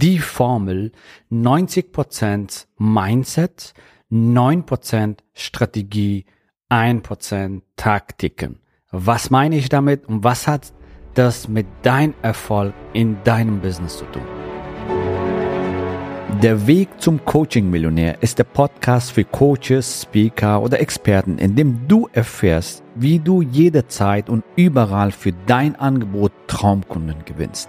die 0.00 0.18
Formel 0.18 0.92
90% 1.30 2.66
Mindset, 2.78 3.74
9% 4.10 5.18
Strategie, 5.34 6.24
1% 6.70 7.62
Taktiken. 7.76 8.60
Was 8.90 9.30
meine 9.30 9.56
ich 9.56 9.68
damit 9.68 10.06
und 10.06 10.24
was 10.24 10.48
hat 10.48 10.72
das 11.14 11.48
mit 11.48 11.66
deinem 11.82 12.14
Erfolg 12.22 12.74
in 12.92 13.22
deinem 13.24 13.60
Business 13.60 13.98
zu 13.98 14.04
tun? 14.06 14.22
Der 16.42 16.66
Weg 16.66 16.88
zum 16.98 17.22
Coaching-Millionär 17.24 18.22
ist 18.22 18.38
der 18.38 18.44
Podcast 18.44 19.12
für 19.12 19.24
Coaches, 19.24 20.02
Speaker 20.02 20.62
oder 20.62 20.80
Experten, 20.80 21.36
in 21.38 21.54
dem 21.54 21.86
du 21.86 22.08
erfährst, 22.12 22.82
wie 22.94 23.18
du 23.18 23.42
jederzeit 23.42 24.30
und 24.30 24.44
überall 24.56 25.10
für 25.10 25.32
dein 25.46 25.76
Angebot 25.76 26.32
Traumkunden 26.46 27.24
gewinnst. 27.26 27.68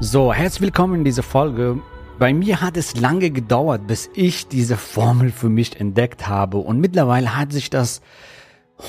So, 0.00 0.32
herzlich 0.32 0.60
willkommen 0.60 1.00
in 1.00 1.04
dieser 1.04 1.24
Folge. 1.24 1.82
Bei 2.20 2.32
mir 2.32 2.60
hat 2.60 2.76
es 2.76 2.94
lange 3.00 3.32
gedauert, 3.32 3.88
bis 3.88 4.08
ich 4.14 4.46
diese 4.46 4.76
Formel 4.76 5.32
für 5.32 5.48
mich 5.48 5.80
entdeckt 5.80 6.28
habe 6.28 6.58
und 6.58 6.78
mittlerweile 6.78 7.36
hat 7.36 7.52
sich 7.52 7.68
das 7.68 8.00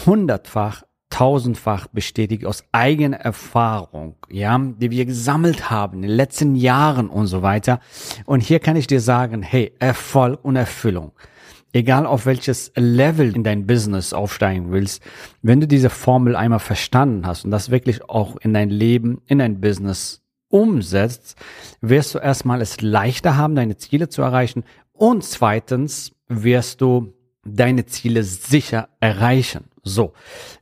hundertfach, 0.06 0.84
tausendfach 1.10 1.88
bestätigt 1.88 2.46
aus 2.46 2.64
eigener 2.72 3.18
Erfahrung, 3.18 4.18
ja, 4.30 4.60
die 4.60 4.92
wir 4.92 5.08
gesammelt 5.08 5.72
haben 5.72 5.96
in 5.96 6.02
den 6.04 6.12
letzten 6.12 6.56
Jahren 6.56 7.10
und 7.10 7.26
so 7.26 7.42
weiter. 7.42 7.80
Und 8.26 8.42
hier 8.42 8.60
kann 8.60 8.76
ich 8.76 8.86
dir 8.86 9.02
sagen, 9.02 9.42
hey, 9.42 9.74
Erfolg 9.80 10.40
und 10.44 10.58
Erfüllung. 10.58 11.14
Egal 11.74 12.06
auf 12.06 12.28
welches 12.28 12.72
Level 12.76 13.36
in 13.36 13.44
dein 13.44 13.66
Business 13.66 14.14
aufsteigen 14.14 14.72
willst, 14.72 15.02
wenn 15.42 15.60
du 15.60 15.68
diese 15.68 15.90
Formel 15.90 16.36
einmal 16.36 16.60
verstanden 16.60 17.26
hast 17.26 17.46
und 17.46 17.52
das 17.52 17.72
wirklich 17.72 18.08
auch 18.08 18.38
in 18.38 18.54
dein 18.54 18.70
Leben, 18.70 19.22
in 19.26 19.40
dein 19.40 19.60
Business 19.60 20.22
umsetzt, 20.50 21.36
wirst 21.82 22.14
du 22.16 22.20
erstmal 22.20 22.62
es 22.62 22.82
leichter 22.82 23.38
haben, 23.38 23.56
deine 23.56 23.78
Ziele 23.78 24.10
zu 24.10 24.22
erreichen 24.22 24.64
und 24.94 25.24
zweitens 25.24 26.12
wirst 26.28 26.82
du 26.82 27.14
deine 27.46 27.86
Ziele 27.86 28.24
sicher 28.24 28.90
erreichen. 29.00 29.66
So. 29.84 30.14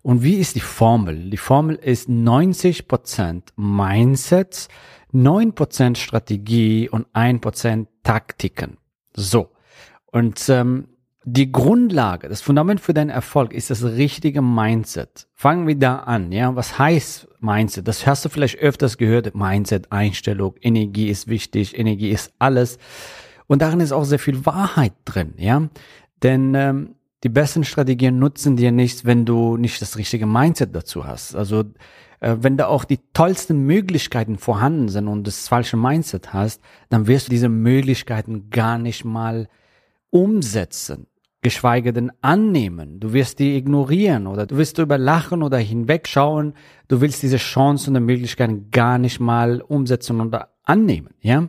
Und 0.01 0.23
wie 0.23 0.35
ist 0.35 0.55
die 0.55 0.61
Formel? 0.61 1.29
Die 1.29 1.37
Formel 1.37 1.75
ist 1.75 2.07
90% 2.07 3.43
Mindset, 3.55 4.67
9% 5.13 5.95
Strategie 5.95 6.89
und 6.89 7.07
1% 7.13 7.87
Taktiken. 8.03 8.77
So. 9.15 9.49
Und 10.11 10.47
ähm, 10.49 10.87
die 11.29 11.51
Grundlage, 11.51 12.29
das 12.29 12.39
Fundament 12.39 12.79
für 12.79 12.93
deinen 12.93 13.09
Erfolg 13.09 13.53
ist 13.53 13.69
das 13.69 13.83
richtige 13.83 14.41
Mindset. 14.41 15.27
Fangen 15.33 15.67
wir 15.67 15.75
da 15.75 15.97
an, 15.97 16.31
ja. 16.31 16.55
Was 16.55 16.79
heißt 16.79 17.27
Mindset? 17.41 17.85
Das 17.85 18.07
hast 18.07 18.23
du 18.23 18.29
vielleicht 18.29 18.59
öfters 18.59 18.97
gehört. 18.97 19.35
Mindset, 19.35 19.91
Einstellung, 19.91 20.55
Energie 20.61 21.09
ist 21.09 21.27
wichtig, 21.27 21.77
Energie 21.77 22.11
ist 22.11 22.31
alles. 22.39 22.77
Und 23.45 23.61
darin 23.61 23.81
ist 23.81 23.91
auch 23.91 24.05
sehr 24.05 24.19
viel 24.19 24.45
Wahrheit 24.45 24.93
drin, 25.03 25.33
ja. 25.35 25.67
Denn 26.23 26.55
ähm, 26.55 26.95
die 27.25 27.29
besten 27.29 27.65
Strategien 27.65 28.19
nutzen 28.19 28.55
dir 28.55 28.71
nichts, 28.71 29.03
wenn 29.03 29.25
du 29.25 29.57
nicht 29.57 29.81
das 29.81 29.97
richtige 29.97 30.27
Mindset 30.27 30.73
dazu 30.73 31.05
hast. 31.05 31.35
Also 31.35 31.65
äh, 32.21 32.37
wenn 32.39 32.55
da 32.55 32.67
auch 32.67 32.85
die 32.85 32.99
tollsten 33.11 33.65
Möglichkeiten 33.65 34.37
vorhanden 34.37 34.87
sind 34.87 35.09
und 35.09 35.27
das 35.27 35.49
falsche 35.49 35.75
Mindset 35.75 36.31
hast, 36.31 36.61
dann 36.87 37.05
wirst 37.05 37.27
du 37.27 37.31
diese 37.31 37.49
Möglichkeiten 37.49 38.49
gar 38.49 38.77
nicht 38.77 39.03
mal 39.03 39.49
umsetzen 40.09 41.07
geschweige 41.41 41.93
denn 41.93 42.11
annehmen. 42.21 42.99
Du 42.99 43.13
wirst 43.13 43.39
die 43.39 43.55
ignorieren 43.55 44.27
oder 44.27 44.45
du 44.45 44.57
wirst 44.57 44.77
darüber 44.77 44.97
lachen 44.97 45.43
oder 45.43 45.57
hinwegschauen. 45.57 46.53
Du 46.87 47.01
willst 47.01 47.21
diese 47.23 47.37
Chancen 47.37 47.95
und 47.95 48.05
Möglichkeiten 48.05 48.71
gar 48.71 48.97
nicht 48.97 49.19
mal 49.19 49.61
umsetzen 49.61 50.19
oder 50.19 50.49
annehmen, 50.63 51.13
ja. 51.21 51.47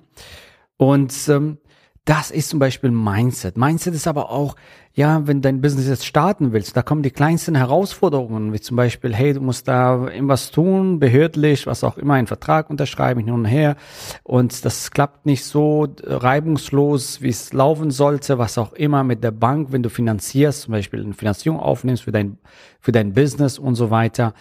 Und 0.77 1.13
ähm, 1.29 1.59
das 2.09 2.31
ist 2.31 2.49
zum 2.49 2.59
Beispiel 2.59 2.91
Mindset. 2.91 3.59
Mindset 3.59 3.93
ist 3.93 4.09
aber 4.09 4.31
auch, 4.31 4.57
ja, 4.95 5.27
wenn 5.27 5.43
dein 5.43 5.61
Business 5.61 5.87
jetzt 5.87 6.07
starten 6.07 6.55
willst, 6.55 6.75
da 6.75 6.81
kommen 6.81 7.03
die 7.03 7.11
kleinsten 7.11 7.55
Herausforderungen, 7.55 8.55
wie 8.55 8.61
zum 8.61 8.79
Beispiel, 8.79 9.15
hey, 9.15 9.35
du 9.35 9.43
musst 9.43 9.69
da 9.69 10.07
irgendwas 10.07 10.51
tun, 10.51 11.01
behördlich, 11.01 11.67
was 11.67 11.85
auch 11.85 11.99
immer, 11.99 12.15
einen 12.15 12.27
Vertrag 12.27 12.71
unterschreiben, 12.71 13.21
hin 13.21 13.35
und 13.35 13.45
her. 13.45 13.77
Und 14.23 14.65
das 14.65 14.91
klappt 14.91 15.27
nicht 15.27 15.45
so 15.45 15.87
reibungslos, 16.03 17.21
wie 17.21 17.29
es 17.29 17.53
laufen 17.53 17.91
sollte, 17.91 18.39
was 18.39 18.57
auch 18.57 18.73
immer 18.73 19.05
mit 19.05 19.23
der 19.23 19.31
Bank, 19.31 19.69
wenn 19.73 19.83
du 19.83 19.91
finanzierst, 19.91 20.63
zum 20.63 20.73
Beispiel 20.73 21.05
eine 21.05 21.13
Finanzierung 21.13 21.61
aufnimmst 21.61 22.05
für 22.05 22.13
dein, 22.13 22.39
für 22.81 22.93
dein 22.93 23.13
Business 23.13 23.59
und 23.59 23.75
so 23.75 23.91
weiter. 23.91 24.33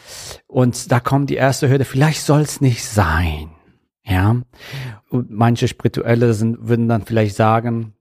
Und 0.47 0.89
da 0.89 1.01
kommt 1.01 1.29
die 1.29 1.35
erste 1.35 1.67
Hürde, 1.67 1.83
vielleicht 1.83 2.22
soll 2.22 2.41
es 2.41 2.61
nicht 2.61 2.85
sein. 2.85 3.50
Ja, 4.07 4.41
und 5.09 5.29
manche 5.31 5.68
Spirituelle 5.68 6.34
sind, 6.34 6.68
würden 6.68 6.88
dann 6.88 7.06
vielleicht 7.06 7.35
sagen, 7.35 7.94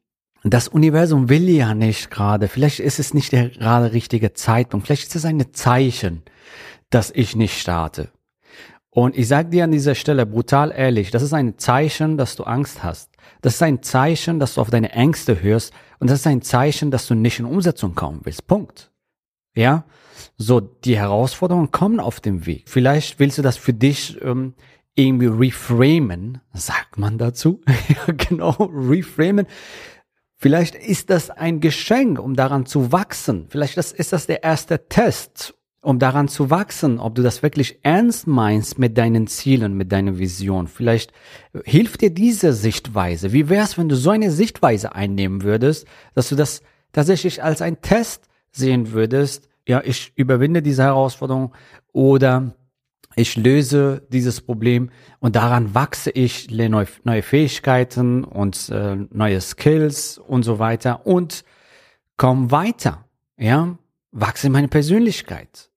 das 0.45 0.69
Universum 0.69 1.29
will 1.29 1.49
ja 1.49 1.75
nicht 1.75 2.11
gerade, 2.11 2.47
vielleicht 2.47 2.79
ist 2.79 3.01
es 3.01 3.13
nicht 3.13 3.33
der 3.33 3.49
gerade 3.49 3.93
richtige 3.93 4.33
Zeitpunkt, 4.33 4.87
vielleicht 4.87 5.09
ist 5.09 5.17
es 5.17 5.25
ein 5.25 5.53
Zeichen, 5.53 6.23
dass 6.91 7.11
ich 7.11 7.35
nicht 7.35 7.61
starte. 7.61 8.11
Und 8.91 9.19
ich 9.19 9.27
sage 9.27 9.51
dir 9.51 9.65
an 9.65 9.73
dieser 9.73 9.97
Stelle 9.97 10.25
brutal 10.25 10.73
ehrlich, 10.75 11.11
das 11.11 11.23
ist 11.23 11.35
ein 11.35 11.59
Zeichen, 11.59 12.17
dass 12.17 12.37
du 12.37 12.45
Angst 12.45 12.85
hast. 12.85 13.11
Das 13.43 13.57
ist 13.57 13.63
ein 13.63 13.83
Zeichen, 13.83 14.39
dass 14.39 14.55
du 14.55 14.61
auf 14.61 14.71
deine 14.71 14.93
Ängste 14.93 15.43
hörst 15.43 15.75
und 15.99 16.09
das 16.09 16.21
ist 16.21 16.27
ein 16.27 16.41
Zeichen, 16.41 16.93
dass 16.93 17.09
du 17.09 17.15
nicht 17.15 17.41
in 17.41 17.47
Umsetzung 17.47 17.97
kommen 17.97 18.21
willst. 18.23 18.47
Punkt. 18.47 18.93
Ja, 19.57 19.85
so 20.37 20.61
die 20.61 20.97
Herausforderungen 20.97 21.73
kommen 21.73 21.99
auf 21.99 22.21
dem 22.21 22.47
Weg. 22.47 22.69
Vielleicht 22.69 23.19
willst 23.19 23.39
du 23.39 23.43
das 23.43 23.57
für 23.57 23.73
dich 23.73 24.23
ähm, 24.23 24.55
irgendwie 24.97 25.27
reframen, 25.27 26.41
sagt 26.53 26.99
man 26.99 27.19
dazu. 27.19 27.61
ja, 27.89 28.13
genau, 28.17 28.51
reframen. 28.73 29.47
Vielleicht 30.39 30.75
ist 30.75 31.11
das 31.11 31.31
ein 31.31 31.61
Geschenk, 31.61 32.19
um 32.19 32.35
daran 32.35 32.67
zu 32.67 32.93
wachsen. 32.93 33.47
Vielleicht 33.49 33.77
ist 33.79 34.13
das 34.13 34.27
der 34.27 34.43
erste 34.43 34.89
Test, 34.89 35.55
um 35.81 35.99
daran 35.99 36.29
zu 36.29 36.51
wachsen, 36.51 36.99
ob 36.99 37.15
du 37.15 37.23
das 37.23 37.43
wirklich 37.43 37.79
ernst 37.83 38.27
meinst 38.27 38.79
mit 38.79 38.99
deinen 38.99 39.29
Zielen, 39.29 39.75
mit 39.75 39.93
deiner 39.93 40.19
Vision. 40.19 40.67
Vielleicht 40.67 41.13
hilft 41.65 42.01
dir 42.01 42.11
diese 42.11 42.53
Sichtweise. 42.53 43.33
Wie 43.33 43.49
wär's, 43.49 43.79
wenn 43.79 43.89
du 43.89 43.97
so 43.97 44.11
eine 44.11 44.31
Sichtweise 44.31 44.95
einnehmen 44.95 45.43
würdest, 45.43 45.87
dass 46.15 46.29
du 46.29 46.37
das 46.37 46.63
tatsächlich 46.93 47.43
als 47.43 47.63
ein 47.63 47.81
Test 47.81 48.29
sehen 48.51 48.93
würdest? 48.93 49.49
Ja, 49.67 49.83
ich 49.85 50.13
überwinde 50.17 50.61
diese 50.61 50.83
Herausforderung 50.83 51.55
oder 51.93 52.55
ich 53.17 53.37
löse 53.37 54.07
dieses 54.11 54.43
Problem 54.43 54.91
und 55.21 55.37
daran 55.37 55.75
wachse 55.75 56.11
ich 56.11 56.51
neue, 56.51 56.87
Fähigkeiten 57.23 58.25
und 58.25 58.69
äh, 58.69 58.97
neue 59.11 59.41
Skills 59.41 60.19
und 60.19 60.43
so 60.43 60.59
weiter 60.59 61.07
und 61.07 61.43
komm 62.19 62.51
weiter, 62.51 63.07
ja, 63.39 63.79
wachse 64.13 64.49
in 64.49 64.53
meine 64.53 64.69
Persönlichkeit. 64.69 65.71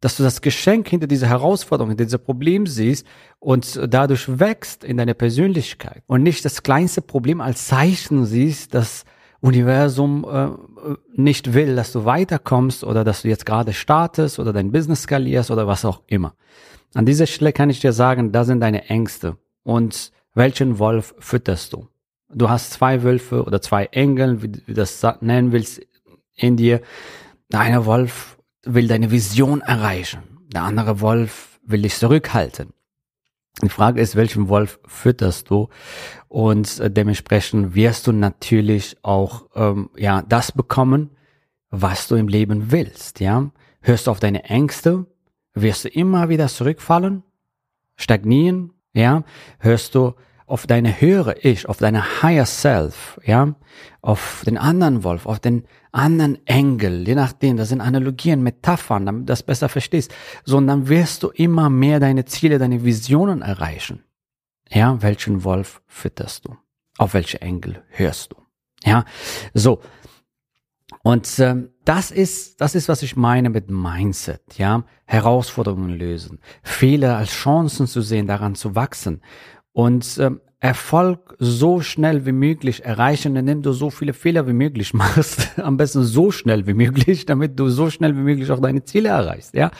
Dass 0.00 0.16
du 0.16 0.22
das 0.22 0.40
Geschenk 0.40 0.88
hinter 0.88 1.06
dieser 1.06 1.26
Herausforderung, 1.28 1.90
hinter 1.90 2.04
diesem 2.04 2.22
Problem 2.22 2.66
siehst 2.66 3.06
und 3.38 3.78
dadurch 3.88 4.38
wächst 4.38 4.82
in 4.82 4.96
deiner 4.96 5.14
Persönlichkeit 5.14 6.02
und 6.06 6.22
nicht 6.22 6.44
das 6.44 6.62
kleinste 6.62 7.02
Problem 7.02 7.40
als 7.40 7.66
Zeichen 7.66 8.24
siehst, 8.24 8.74
das 8.74 9.04
Universum 9.46 10.26
äh, 10.28 10.94
nicht 11.14 11.54
will, 11.54 11.76
dass 11.76 11.92
du 11.92 12.04
weiterkommst 12.04 12.82
oder 12.82 13.04
dass 13.04 13.22
du 13.22 13.28
jetzt 13.28 13.46
gerade 13.46 13.72
startest 13.72 14.38
oder 14.38 14.52
dein 14.52 14.72
Business 14.72 15.02
skalierst 15.02 15.50
oder 15.50 15.66
was 15.66 15.84
auch 15.84 16.02
immer. 16.06 16.34
An 16.94 17.06
dieser 17.06 17.26
Stelle 17.26 17.52
kann 17.52 17.70
ich 17.70 17.80
dir 17.80 17.92
sagen, 17.92 18.32
da 18.32 18.44
sind 18.44 18.60
deine 18.60 18.88
Ängste. 18.88 19.36
Und 19.62 20.12
welchen 20.34 20.78
Wolf 20.78 21.14
fütterst 21.18 21.72
du? 21.72 21.88
Du 22.34 22.50
hast 22.50 22.72
zwei 22.72 23.02
Wölfe 23.02 23.44
oder 23.44 23.62
zwei 23.62 23.84
Engel, 23.86 24.42
wie 24.42 24.48
du 24.48 24.74
das 24.74 25.02
nennen 25.20 25.52
willst, 25.52 25.80
in 26.34 26.56
dir. 26.56 26.80
Der 27.52 27.60
eine 27.60 27.86
Wolf 27.86 28.36
will 28.64 28.88
deine 28.88 29.10
Vision 29.10 29.60
erreichen. 29.60 30.22
Der 30.52 30.62
andere 30.62 31.00
Wolf 31.00 31.60
will 31.64 31.82
dich 31.82 31.96
zurückhalten. 31.96 32.72
Die 33.62 33.68
Frage 33.70 34.00
ist, 34.00 34.16
welchen 34.16 34.48
Wolf 34.48 34.78
fütterst 34.86 35.48
du? 35.48 35.68
Und 36.28 36.78
äh, 36.80 36.90
dementsprechend 36.90 37.74
wirst 37.74 38.06
du 38.06 38.12
natürlich 38.12 38.96
auch 39.02 39.46
ähm, 39.54 39.90
ja 39.96 40.22
das 40.22 40.52
bekommen, 40.52 41.10
was 41.70 42.08
du 42.08 42.16
im 42.16 42.28
Leben 42.28 42.70
willst. 42.70 43.20
Ja, 43.20 43.50
hörst 43.80 44.06
du 44.06 44.10
auf 44.10 44.20
deine 44.20 44.44
Ängste, 44.44 45.06
wirst 45.54 45.84
du 45.84 45.88
immer 45.88 46.28
wieder 46.28 46.48
zurückfallen, 46.48 47.22
stagnieren, 47.96 48.72
ja, 48.92 49.24
hörst 49.58 49.94
du 49.94 50.14
auf 50.46 50.66
deine 50.66 51.00
höhere 51.00 51.38
Ich, 51.40 51.68
auf 51.68 51.78
deine 51.78 52.22
Higher 52.22 52.46
Self, 52.46 53.20
ja, 53.24 53.54
auf 54.00 54.42
den 54.46 54.56
anderen 54.56 55.02
Wolf, 55.02 55.26
auf 55.26 55.40
den 55.40 55.64
anderen 55.90 56.46
Engel, 56.46 57.06
je 57.06 57.14
nachdem, 57.14 57.56
das 57.56 57.70
sind 57.70 57.80
Analogien, 57.80 58.42
Metaphern, 58.42 59.06
damit 59.06 59.22
du 59.22 59.26
das 59.26 59.42
besser 59.42 59.68
verstehst, 59.68 60.14
sondern 60.44 60.88
wirst 60.88 61.22
du 61.22 61.30
immer 61.30 61.68
mehr 61.68 61.98
deine 61.98 62.24
Ziele, 62.26 62.58
deine 62.58 62.84
Visionen 62.84 63.42
erreichen. 63.42 64.04
Ja, 64.70 65.00
welchen 65.02 65.42
Wolf 65.44 65.82
fütterst 65.86 66.44
du? 66.44 66.56
Auf 66.98 67.14
welche 67.14 67.40
Engel 67.40 67.82
hörst 67.88 68.32
du? 68.32 68.36
Ja, 68.84 69.04
so. 69.52 69.80
Und 71.02 71.38
ähm, 71.38 71.70
das 71.84 72.10
ist, 72.10 72.60
das 72.60 72.74
ist, 72.74 72.88
was 72.88 73.02
ich 73.02 73.16
meine 73.16 73.50
mit 73.50 73.70
Mindset, 73.70 74.42
ja, 74.56 74.84
Herausforderungen 75.04 75.90
lösen, 75.90 76.40
Fehler 76.62 77.16
als 77.16 77.30
Chancen 77.30 77.86
zu 77.86 78.00
sehen, 78.00 78.26
daran 78.26 78.54
zu 78.54 78.74
wachsen 78.74 79.20
und 79.76 80.16
ähm, 80.22 80.40
Erfolg 80.58 81.36
so 81.38 81.82
schnell 81.82 82.24
wie 82.24 82.32
möglich 82.32 82.86
erreichen, 82.86 83.36
indem 83.36 83.60
du 83.60 83.72
so 83.72 83.90
viele 83.90 84.14
Fehler 84.14 84.48
wie 84.48 84.54
möglich 84.54 84.94
machst. 85.02 85.58
Am 85.58 85.76
besten 85.76 86.02
so 86.02 86.30
schnell 86.30 86.66
wie 86.66 86.72
möglich, 86.72 87.26
damit 87.26 87.60
du 87.60 87.68
so 87.68 87.90
schnell 87.90 88.16
wie 88.16 88.22
möglich 88.22 88.50
auch 88.50 88.60
deine 88.60 88.84
Ziele 88.84 89.10
erreichst, 89.10 89.52
ja. 89.52 89.70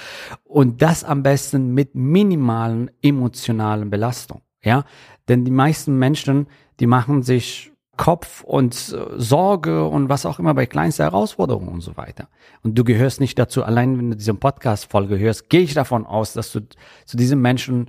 Und 0.44 0.82
das 0.82 1.02
am 1.02 1.22
besten 1.22 1.72
mit 1.72 1.94
minimalen 1.94 2.90
emotionalen 3.00 3.88
Belastung, 3.88 4.42
ja. 4.62 4.84
Denn 5.28 5.46
die 5.46 5.50
meisten 5.50 5.98
Menschen, 5.98 6.46
die 6.78 6.86
machen 6.86 7.22
sich 7.22 7.72
Kopf 7.96 8.44
und 8.44 8.74
äh, 8.74 9.18
Sorge 9.18 9.86
und 9.86 10.10
was 10.10 10.26
auch 10.26 10.38
immer 10.38 10.52
bei 10.52 10.66
kleinster 10.66 11.04
Herausforderungen 11.04 11.68
und 11.68 11.80
so 11.80 11.96
weiter. 11.96 12.28
Und 12.62 12.74
du 12.76 12.84
gehörst 12.84 13.18
nicht 13.18 13.38
dazu, 13.38 13.64
allein 13.64 13.96
wenn 13.96 14.10
du 14.10 14.16
diese 14.16 14.34
Podcast-Folge 14.34 15.18
hörst, 15.18 15.48
gehe 15.48 15.62
ich 15.62 15.72
davon 15.72 16.04
aus, 16.04 16.34
dass 16.34 16.52
du 16.52 16.60
zu 17.06 17.16
diesen 17.16 17.40
Menschen 17.40 17.88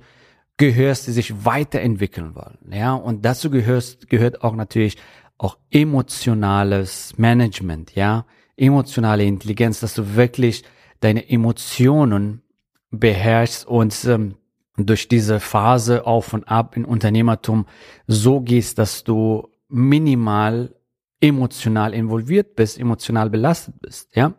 gehörst, 0.58 1.06
die 1.06 1.12
sich 1.12 1.44
weiterentwickeln 1.44 2.34
wollen. 2.34 2.58
Ja, 2.70 2.94
und 2.94 3.24
dazu 3.24 3.50
gehörst, 3.50 4.08
gehört 4.08 4.42
auch 4.42 4.54
natürlich 4.54 4.96
auch 5.38 5.56
emotionales 5.70 7.16
Management, 7.16 7.94
ja, 7.94 8.26
emotionale 8.56 9.24
Intelligenz, 9.24 9.80
dass 9.80 9.94
du 9.94 10.16
wirklich 10.16 10.64
deine 11.00 11.30
Emotionen 11.30 12.42
beherrschst 12.90 13.66
und 13.66 14.04
ähm, 14.04 14.34
durch 14.76 15.08
diese 15.08 15.40
Phase 15.40 16.06
auf 16.06 16.32
und 16.32 16.48
ab 16.48 16.76
in 16.76 16.84
Unternehmertum 16.84 17.66
so 18.06 18.40
gehst, 18.40 18.78
dass 18.78 19.04
du 19.04 19.48
minimal 19.68 20.74
emotional 21.20 21.94
involviert 21.94 22.56
bist, 22.56 22.78
emotional 22.78 23.30
belastet 23.30 23.80
bist, 23.80 24.14
ja. 24.14 24.34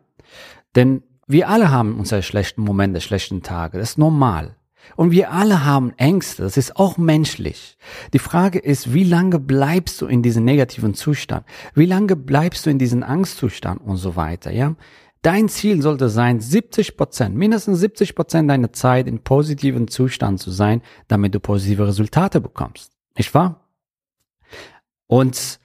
Denn 0.76 1.04
wir 1.28 1.50
alle 1.50 1.72
haben 1.72 2.00
unsere 2.00 2.24
schlechten 2.24 2.62
Momente, 2.62 3.02
schlechten 3.02 3.44
Tage. 3.44 3.78
Das 3.78 3.92
ist 3.92 3.98
normal. 3.98 4.56
Und 4.96 5.12
wir 5.12 5.32
alle 5.32 5.66
haben 5.66 5.94
Ängste, 5.98 6.44
das 6.44 6.58
ist 6.58 6.76
auch 6.76 6.98
menschlich. 6.98 7.78
Die 8.14 8.20
Frage 8.20 8.60
ist, 8.60 8.94
wie 8.94 9.04
lange 9.04 9.40
bleibst 9.40 10.02
du 10.02 10.08
in 10.08 10.22
diesem 10.22 10.46
negativen 10.46 10.94
Zustand? 10.94 11.46
Wie 11.74 11.86
lange 11.86 12.16
bleibst 12.16 12.66
du 12.66 12.70
in 12.70 12.80
diesem 12.80 13.04
Angstzustand 13.04 13.82
und 13.82 13.98
so 13.98 14.16
weiter, 14.16 14.52
ja? 14.52 14.76
Dein 15.22 15.50
Ziel 15.50 15.82
sollte 15.82 16.08
sein, 16.08 16.40
70 16.40 16.96
Prozent, 16.96 17.36
mindestens 17.36 17.80
70 17.80 18.16
Prozent 18.16 18.50
deiner 18.50 18.72
Zeit 18.72 19.06
in 19.06 19.20
positiven 19.20 19.90
Zustand 19.90 20.40
zu 20.40 20.50
sein, 20.50 20.82
damit 21.10 21.36
du 21.36 21.42
positive 21.42 21.86
Resultate 21.86 22.40
bekommst. 22.40 22.94
Nicht 23.18 23.34
wahr? 23.34 23.68
Und 25.08 25.59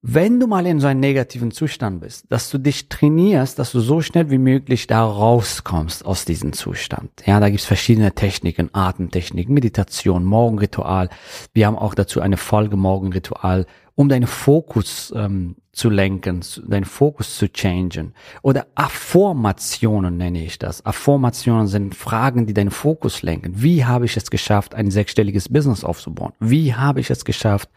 wenn 0.00 0.38
du 0.38 0.46
mal 0.46 0.64
in 0.66 0.78
so 0.78 0.86
einem 0.86 1.00
negativen 1.00 1.50
Zustand 1.50 2.00
bist, 2.00 2.26
dass 2.28 2.50
du 2.50 2.58
dich 2.58 2.88
trainierst, 2.88 3.58
dass 3.58 3.72
du 3.72 3.80
so 3.80 4.00
schnell 4.00 4.30
wie 4.30 4.38
möglich 4.38 4.86
da 4.86 5.04
rauskommst 5.04 6.06
aus 6.06 6.24
diesem 6.24 6.52
Zustand. 6.52 7.10
Ja, 7.26 7.40
da 7.40 7.50
gibt's 7.50 7.64
verschiedene 7.64 8.14
Techniken, 8.14 8.70
Atemtechnik, 8.72 9.48
Meditation, 9.48 10.24
Morgenritual. 10.24 11.10
Wir 11.52 11.66
haben 11.66 11.76
auch 11.76 11.94
dazu 11.94 12.20
eine 12.20 12.36
Folge 12.36 12.76
Morgenritual 12.76 13.66
um 13.98 14.08
deinen 14.08 14.28
Fokus 14.28 15.12
ähm, 15.16 15.56
zu 15.72 15.90
lenken, 15.90 16.40
deinen 16.68 16.84
Fokus 16.84 17.36
zu 17.36 17.52
changen. 17.52 18.14
Oder 18.42 18.68
Affirmationen 18.76 20.16
nenne 20.16 20.44
ich 20.44 20.60
das. 20.60 20.86
Affirmationen 20.86 21.66
sind 21.66 21.96
Fragen, 21.96 22.46
die 22.46 22.54
deinen 22.54 22.70
Fokus 22.70 23.22
lenken. 23.22 23.54
Wie 23.56 23.84
habe 23.84 24.04
ich 24.04 24.16
es 24.16 24.30
geschafft, 24.30 24.76
ein 24.76 24.92
sechsstelliges 24.92 25.48
Business 25.48 25.82
aufzubauen? 25.82 26.32
Wie 26.38 26.74
habe 26.74 27.00
ich 27.00 27.10
es 27.10 27.24
geschafft, 27.24 27.70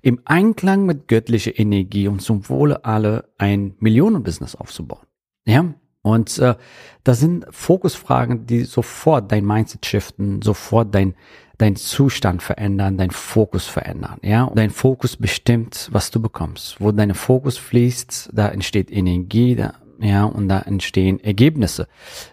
im 0.00 0.18
Einklang 0.24 0.86
mit 0.86 1.08
göttlicher 1.08 1.58
Energie 1.58 2.08
und 2.08 2.22
zum 2.22 2.48
Wohle 2.48 2.86
alle 2.86 3.28
ein 3.36 3.74
Millionenbusiness 3.78 4.54
aufzubauen? 4.54 5.04
Ja, 5.44 5.74
und 6.06 6.38
äh, 6.38 6.54
das 7.02 7.18
sind 7.18 7.46
Fokusfragen, 7.50 8.46
die 8.46 8.62
sofort 8.62 9.32
dein 9.32 9.44
Mindset 9.44 9.84
shiften, 9.84 10.40
sofort 10.40 10.94
dein 10.94 11.16
dein 11.58 11.74
Zustand 11.74 12.42
verändern, 12.42 12.96
dein 12.96 13.10
Fokus 13.10 13.66
verändern, 13.66 14.18
ja. 14.22 14.44
Und 14.44 14.56
dein 14.56 14.70
Fokus 14.70 15.16
bestimmt, 15.16 15.88
was 15.90 16.12
du 16.12 16.20
bekommst. 16.20 16.80
Wo 16.80 16.92
dein 16.92 17.14
Fokus 17.14 17.58
fließt, 17.58 18.30
da 18.32 18.48
entsteht 18.48 18.92
Energie, 18.92 19.56
da, 19.56 19.74
ja, 19.98 20.24
und 20.24 20.48
da 20.48 20.60
entstehen 20.60 21.18
Ergebnisse. 21.18 21.88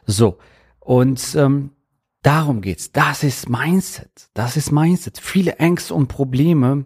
So. 0.05 0.37
Und 0.79 1.35
ähm, 1.35 1.71
darum 2.21 2.61
geht's. 2.61 2.91
Das 2.91 3.23
ist 3.23 3.49
Mindset. 3.49 4.29
Das 4.35 4.55
ist 4.55 4.71
Mindset. 4.71 5.17
Viele 5.17 5.55
Ängste 5.55 5.95
und 5.95 6.09
Probleme 6.09 6.85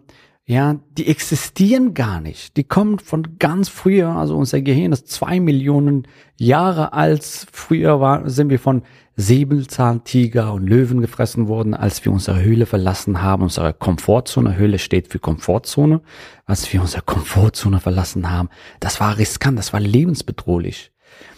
ja, 0.50 0.76
die 0.96 1.08
existieren 1.08 1.92
gar 1.92 2.22
nicht. 2.22 2.56
Die 2.56 2.64
kommen 2.64 2.98
von 3.00 3.36
ganz 3.38 3.68
früher, 3.68 4.08
also 4.08 4.34
unser 4.34 4.62
Gehirn 4.62 4.92
ist 4.92 5.08
zwei 5.08 5.40
Millionen 5.40 6.08
Jahre 6.38 6.94
alt. 6.94 7.22
Früher 7.52 8.00
war, 8.00 8.30
sind 8.30 8.48
wir 8.48 8.58
von 8.58 8.80
Säbelzahntiger 9.14 10.54
und 10.54 10.66
Löwen 10.66 11.02
gefressen 11.02 11.48
worden, 11.48 11.74
als 11.74 12.02
wir 12.02 12.12
unsere 12.12 12.40
Höhle 12.40 12.64
verlassen 12.64 13.20
haben. 13.20 13.42
Unsere 13.42 13.74
Komfortzone, 13.74 14.56
Höhle 14.56 14.78
steht 14.78 15.08
für 15.08 15.18
Komfortzone. 15.18 16.00
Als 16.46 16.72
wir 16.72 16.80
unsere 16.80 17.02
Komfortzone 17.02 17.78
verlassen 17.78 18.30
haben, 18.30 18.48
das 18.80 19.00
war 19.00 19.18
riskant, 19.18 19.58
das 19.58 19.74
war 19.74 19.80
lebensbedrohlich. 19.80 20.92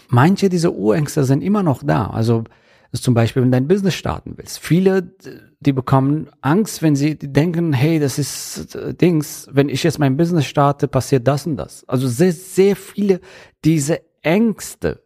Manche 0.08 0.48
dieser 0.48 0.72
Urängste 0.72 1.24
sind 1.24 1.42
immer 1.42 1.64
noch 1.64 1.82
da. 1.82 2.10
Also 2.10 2.44
zum 2.92 3.14
Beispiel, 3.14 3.42
wenn 3.42 3.50
du 3.50 3.56
dein 3.56 3.66
Business 3.66 3.94
starten 3.94 4.34
willst. 4.36 4.60
Viele, 4.60 5.12
die 5.60 5.72
bekommen 5.72 6.30
Angst, 6.40 6.80
wenn 6.80 6.96
sie 6.96 7.16
denken, 7.16 7.74
hey, 7.74 7.98
das 7.98 8.18
ist 8.18 8.74
äh, 8.74 8.94
Dings, 8.94 9.46
wenn 9.52 9.68
ich 9.68 9.82
jetzt 9.82 9.98
mein 9.98 10.16
Business 10.16 10.46
starte, 10.46 10.88
passiert 10.88 11.28
das 11.28 11.46
und 11.46 11.56
das. 11.56 11.84
Also 11.86 12.08
sehr, 12.08 12.32
sehr 12.32 12.76
viele 12.76 13.20
diese 13.62 14.00
Ängste 14.22 15.02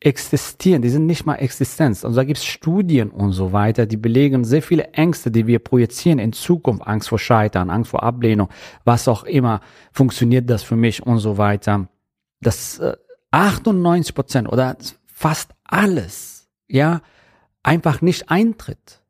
existieren, 0.00 0.82
die 0.82 0.90
sind 0.90 1.06
nicht 1.06 1.24
mal 1.24 1.36
Existenz. 1.36 2.04
Also 2.04 2.16
da 2.16 2.24
gibt's 2.24 2.44
Studien 2.44 3.10
und 3.10 3.32
so 3.32 3.52
weiter, 3.52 3.86
die 3.86 3.96
belegen 3.96 4.44
sehr 4.44 4.60
viele 4.60 4.92
Ängste, 4.92 5.30
die 5.30 5.46
wir 5.46 5.58
projizieren 5.58 6.18
in 6.18 6.34
Zukunft, 6.34 6.86
Angst 6.86 7.08
vor 7.08 7.18
Scheitern, 7.18 7.70
Angst 7.70 7.90
vor 7.90 8.02
Ablehnung, 8.02 8.50
was 8.84 9.08
auch 9.08 9.24
immer, 9.24 9.60
funktioniert 9.92 10.50
das 10.50 10.62
für 10.62 10.76
mich 10.76 11.02
und 11.02 11.18
so 11.18 11.38
weiter. 11.38 11.88
Das 12.42 12.78
äh, 12.78 12.96
98 13.30 14.14
Prozent 14.14 14.52
oder 14.52 14.76
fast 15.06 15.52
alles, 15.64 16.50
ja, 16.68 17.00
einfach 17.62 18.02
nicht 18.02 18.30
eintritt. 18.30 19.03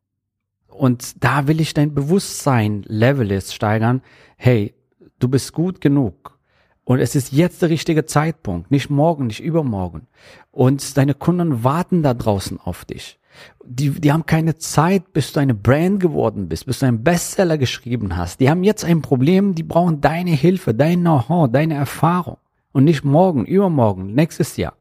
Und 0.77 1.23
da 1.23 1.47
will 1.47 1.61
ich 1.61 1.73
dein 1.73 1.93
Bewusstsein-Level 1.93 3.31
jetzt 3.31 3.55
steigern. 3.55 4.01
Hey, 4.35 4.73
du 5.19 5.29
bist 5.29 5.53
gut 5.53 5.79
genug. 5.81 6.37
Und 6.83 6.99
es 6.99 7.15
ist 7.15 7.31
jetzt 7.31 7.61
der 7.61 7.69
richtige 7.69 8.05
Zeitpunkt, 8.05 8.69
nicht 8.69 8.89
morgen, 8.89 9.27
nicht 9.27 9.41
übermorgen. 9.41 10.07
Und 10.51 10.97
deine 10.97 11.15
Kunden 11.15 11.63
warten 11.63 12.03
da 12.03 12.13
draußen 12.13 12.59
auf 12.59 12.85
dich. 12.85 13.19
Die, 13.65 13.89
die 13.89 14.11
haben 14.11 14.25
keine 14.25 14.55
Zeit, 14.55 15.11
bis 15.11 15.33
du 15.33 15.39
eine 15.39 15.55
Brand 15.55 15.99
geworden 15.99 16.47
bist, 16.47 16.67
bis 16.67 16.79
du 16.79 16.85
einen 16.85 17.03
Bestseller 17.03 17.57
geschrieben 17.57 18.15
hast. 18.15 18.39
Die 18.39 18.49
haben 18.49 18.63
jetzt 18.63 18.85
ein 18.85 19.01
Problem, 19.01 19.55
die 19.55 19.63
brauchen 19.63 19.99
deine 19.99 20.31
Hilfe, 20.31 20.73
dein 20.73 21.01
Know-how, 21.01 21.51
deine 21.51 21.73
Erfahrung. 21.73 22.37
Und 22.71 22.83
nicht 22.83 23.03
morgen, 23.03 23.45
übermorgen, 23.45 24.13
nächstes 24.13 24.57
Jahr. 24.57 24.73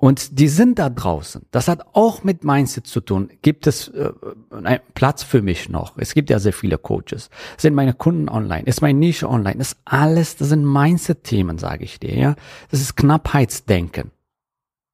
Und 0.00 0.38
die 0.38 0.48
sind 0.48 0.78
da 0.78 0.90
draußen. 0.90 1.46
Das 1.50 1.66
hat 1.66 1.80
auch 1.92 2.22
mit 2.22 2.44
Mindset 2.44 2.86
zu 2.86 3.00
tun. 3.00 3.30
Gibt 3.42 3.66
es 3.66 3.88
äh, 3.88 4.12
einen 4.52 4.78
Platz 4.94 5.24
für 5.24 5.42
mich 5.42 5.68
noch? 5.68 5.98
Es 5.98 6.14
gibt 6.14 6.30
ja 6.30 6.38
sehr 6.38 6.52
viele 6.52 6.78
Coaches. 6.78 7.30
Sind 7.56 7.74
meine 7.74 7.94
Kunden 7.94 8.28
online? 8.28 8.64
Ist 8.64 8.80
meine 8.80 8.98
Nische 8.98 9.28
online? 9.28 9.58
Das 9.58 9.72
ist 9.72 9.78
alles, 9.84 10.36
das 10.36 10.50
sind 10.50 10.64
Mindset-Themen, 10.64 11.58
sage 11.58 11.84
ich 11.84 11.98
dir. 11.98 12.16
Ja, 12.16 12.36
das 12.70 12.80
ist 12.80 12.96
Knappheitsdenken. 12.96 14.12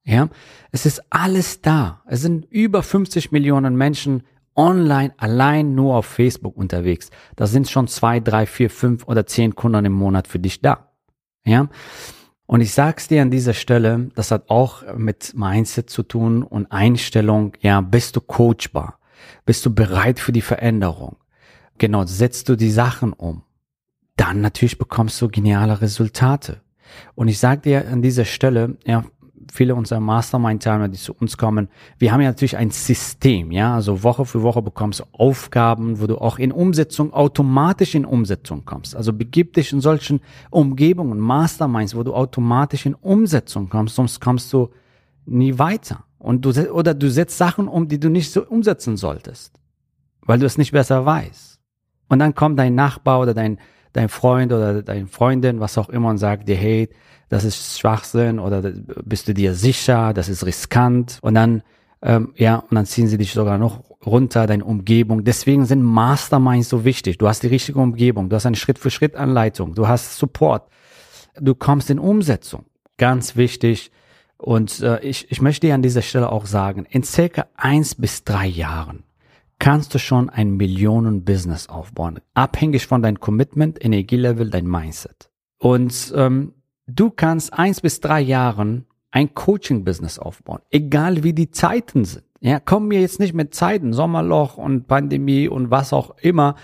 Ja, 0.05 0.29
es 0.71 0.85
ist 0.85 1.01
alles 1.11 1.61
da. 1.61 2.01
Es 2.07 2.21
sind 2.21 2.45
über 2.49 2.81
50 2.81 3.31
Millionen 3.31 3.75
Menschen 3.75 4.23
online 4.55 5.13
allein 5.17 5.75
nur 5.75 5.95
auf 5.95 6.05
Facebook 6.05 6.57
unterwegs. 6.57 7.09
Da 7.35 7.45
sind 7.45 7.69
schon 7.69 7.87
zwei, 7.87 8.19
drei, 8.19 8.45
vier, 8.45 8.69
fünf 8.69 9.07
oder 9.07 9.25
zehn 9.27 9.55
Kunden 9.55 9.85
im 9.85 9.93
Monat 9.93 10.27
für 10.27 10.39
dich 10.39 10.61
da. 10.61 10.91
Ja, 11.45 11.69
und 12.47 12.61
ich 12.61 12.73
sag's 12.73 13.07
dir 13.07 13.21
an 13.21 13.31
dieser 13.31 13.53
Stelle, 13.53 14.09
das 14.15 14.31
hat 14.31 14.49
auch 14.49 14.83
mit 14.95 15.33
Mindset 15.35 15.89
zu 15.89 16.03
tun 16.03 16.43
und 16.43 16.71
Einstellung. 16.71 17.53
Ja, 17.61 17.81
bist 17.81 18.15
du 18.15 18.21
coachbar? 18.21 18.99
Bist 19.45 19.65
du 19.65 19.73
bereit 19.73 20.19
für 20.19 20.31
die 20.31 20.41
Veränderung? 20.41 21.17
Genau, 21.77 22.05
setzt 22.05 22.47
du 22.49 22.55
die 22.55 22.71
Sachen 22.71 23.13
um? 23.13 23.43
Dann 24.15 24.41
natürlich 24.41 24.77
bekommst 24.77 25.21
du 25.21 25.27
geniale 25.27 25.81
Resultate. 25.81 26.61
Und 27.15 27.27
ich 27.27 27.39
sag 27.39 27.63
dir 27.63 27.87
an 27.87 28.01
dieser 28.01 28.25
Stelle, 28.25 28.77
ja, 28.85 29.03
viele 29.51 29.75
unserer 29.75 29.99
Mastermind-Teilnehmer, 29.99 30.89
die 30.89 30.97
zu 30.97 31.13
uns 31.13 31.37
kommen, 31.37 31.69
wir 31.97 32.11
haben 32.11 32.21
ja 32.21 32.29
natürlich 32.29 32.57
ein 32.57 32.71
System, 32.71 33.51
ja, 33.51 33.75
also 33.75 34.03
Woche 34.03 34.25
für 34.25 34.41
Woche 34.43 34.61
bekommst 34.61 34.99
du 34.99 35.03
Aufgaben, 35.11 35.99
wo 35.99 36.07
du 36.07 36.17
auch 36.17 36.39
in 36.39 36.51
Umsetzung, 36.51 37.13
automatisch 37.13 37.95
in 37.95 38.05
Umsetzung 38.05 38.65
kommst. 38.65 38.95
Also 38.95 39.13
begib 39.13 39.53
dich 39.53 39.71
in 39.71 39.81
solchen 39.81 40.21
Umgebungen, 40.49 41.19
Masterminds, 41.19 41.95
wo 41.95 42.03
du 42.03 42.13
automatisch 42.13 42.85
in 42.85 42.95
Umsetzung 42.95 43.69
kommst, 43.69 43.95
sonst 43.95 44.19
kommst 44.21 44.51
du 44.53 44.69
nie 45.25 45.57
weiter. 45.57 46.03
Und 46.17 46.43
du, 46.43 46.49
oder 46.71 46.93
du 46.93 47.09
setzt 47.09 47.37
Sachen 47.37 47.67
um, 47.67 47.87
die 47.87 47.99
du 47.99 48.09
nicht 48.09 48.31
so 48.31 48.45
umsetzen 48.45 48.97
solltest, 48.97 49.59
weil 50.21 50.39
du 50.39 50.45
es 50.45 50.57
nicht 50.57 50.71
besser 50.71 51.05
weißt. 51.05 51.59
Und 52.07 52.19
dann 52.19 52.35
kommt 52.35 52.59
dein 52.59 52.75
Nachbar 52.75 53.19
oder 53.19 53.33
dein, 53.33 53.59
dein 53.95 54.09
Freund 54.09 54.51
oder 54.51 54.81
deine 54.81 55.07
Freundin, 55.07 55.59
was 55.59 55.77
auch 55.77 55.89
immer, 55.89 56.09
und 56.09 56.17
sagt 56.17 56.49
dir, 56.49 56.55
hey, 56.55 56.89
das 57.29 57.43
ist 57.43 57.79
Schwachsinn 57.79 58.39
oder 58.39 58.61
bist 59.03 59.27
du 59.27 59.33
dir 59.33 59.55
sicher, 59.55 60.13
das 60.13 60.29
ist 60.29 60.45
riskant 60.45 61.19
und 61.21 61.33
dann 61.33 61.63
ähm, 62.01 62.33
ja 62.35 62.57
und 62.57 62.75
dann 62.75 62.85
ziehen 62.85 63.07
sie 63.07 63.17
dich 63.17 63.33
sogar 63.33 63.57
noch 63.57 63.83
runter, 64.05 64.45
deine 64.45 64.65
Umgebung. 64.65 65.23
Deswegen 65.23 65.65
sind 65.65 65.81
Masterminds 65.81 66.69
so 66.69 66.85
wichtig. 66.85 67.17
Du 67.17 67.27
hast 67.27 67.41
die 67.41 67.47
richtige 67.47 67.79
Umgebung, 67.79 68.29
du 68.29 68.35
hast 68.35 68.45
eine 68.45 68.57
Schritt-für-Schritt-Anleitung, 68.57 69.73
du 69.73 69.87
hast 69.87 70.17
Support, 70.19 70.69
du 71.39 71.55
kommst 71.55 71.89
in 71.89 71.97
Umsetzung. 71.97 72.65
Ganz 72.97 73.35
wichtig. 73.35 73.91
Und 74.37 74.81
äh, 74.81 74.99
ich, 74.99 75.31
ich 75.31 75.41
möchte 75.41 75.67
dir 75.67 75.73
an 75.73 75.81
dieser 75.81 76.01
Stelle 76.01 76.31
auch 76.31 76.45
sagen, 76.45 76.85
in 76.89 77.03
circa 77.03 77.47
eins 77.55 77.95
bis 77.95 78.23
drei 78.25 78.45
Jahren 78.45 79.04
kannst 79.59 79.93
du 79.93 79.99
schon 79.99 80.29
ein 80.29 80.57
Millionen-Business 80.57 81.69
aufbauen, 81.69 82.19
abhängig 82.33 82.87
von 82.87 83.01
deinem 83.01 83.19
Commitment, 83.19 83.83
Energielevel, 83.83 84.49
dein 84.49 84.67
Mindset. 84.67 85.29
Und 85.57 86.13
ähm, 86.15 86.53
du 86.87 87.09
kannst 87.09 87.53
eins 87.53 87.81
bis 87.81 87.99
drei 87.99 88.21
Jahren 88.21 88.85
ein 89.11 89.33
Coaching-Business 89.33 90.19
aufbauen, 90.19 90.59
egal 90.71 91.23
wie 91.23 91.33
die 91.33 91.49
Zeiten 91.49 92.05
sind. 92.05 92.25
Ja, 92.41 92.59
komm 92.59 92.89
mir 92.89 93.01
jetzt 93.01 93.19
nicht 93.19 93.33
mit 93.33 93.55
Zeiten, 93.55 93.93
Sommerloch 93.93 94.57
und 94.57 94.87
Pandemie 94.87 95.47
und 95.47 95.71
was 95.71 95.93
auch 95.93 96.17
immer, 96.17 96.55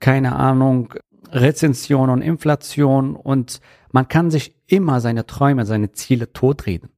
keine 0.00 0.36
Ahnung, 0.36 0.92
Rezension 1.30 2.10
und 2.10 2.20
Inflation 2.20 3.16
und 3.16 3.60
man 3.92 4.08
kann 4.08 4.30
sich 4.30 4.54
immer 4.66 5.00
seine 5.00 5.26
Träume, 5.26 5.66
seine 5.66 5.92
Ziele 5.92 6.32
totreden. 6.32 6.90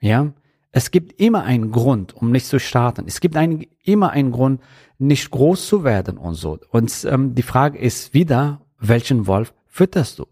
Ja, 0.00 0.32
es 0.70 0.90
gibt 0.90 1.20
immer 1.20 1.44
einen 1.44 1.70
Grund, 1.72 2.14
um 2.14 2.30
nicht 2.30 2.46
zu 2.46 2.60
starten. 2.60 3.04
Es 3.06 3.20
gibt 3.20 3.36
ein, 3.36 3.66
immer 3.82 4.10
einen 4.10 4.32
Grund, 4.32 4.60
nicht 4.98 5.30
groß 5.30 5.66
zu 5.66 5.84
werden 5.84 6.18
und 6.18 6.34
so. 6.34 6.58
Und 6.70 7.06
ähm, 7.08 7.34
die 7.34 7.42
Frage 7.42 7.78
ist 7.78 8.14
wieder, 8.14 8.60
welchen 8.78 9.26
Wolf 9.26 9.54
fütterst 9.66 10.18
du? 10.18 10.26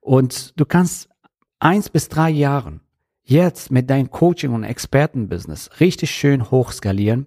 Und 0.00 0.58
du 0.58 0.64
kannst 0.64 1.08
eins 1.58 1.88
bis 1.90 2.08
drei 2.08 2.30
Jahren 2.30 2.80
jetzt 3.24 3.70
mit 3.70 3.88
deinem 3.88 4.10
Coaching 4.10 4.52
und 4.52 4.64
Expertenbusiness 4.64 5.70
richtig 5.80 6.10
schön 6.10 6.50
hochskalieren 6.50 7.26